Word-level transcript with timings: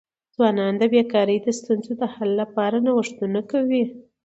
ځوانان 0.35 0.73
د 0.77 0.83
بېکاری 0.93 1.37
د 1.41 1.47
ستونزو 1.59 1.91
د 2.01 2.03
حل 2.13 2.31
لپاره 2.41 2.77
نوښتونه 2.85 3.39
کوي. 3.51 3.83